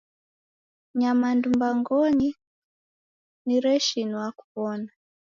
Nyamandu 0.99 1.45
mbaghonyi 1.55 2.29
nireshinua 3.45 4.25
kuwona. 4.39 4.91